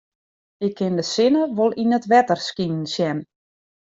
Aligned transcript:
Ik 0.65 0.73
kin 0.77 0.95
de 0.99 1.05
sinne 1.13 1.43
wol 1.57 1.71
yn 1.83 1.95
it 1.97 2.09
wetter 2.11 2.39
skinen 2.47 2.85
sjen. 2.93 3.19